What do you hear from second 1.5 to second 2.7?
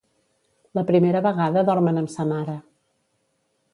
dormen amb sa mare.